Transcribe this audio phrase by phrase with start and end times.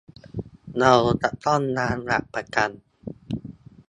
[0.79, 2.69] เราจะต้องวางหลักประกัน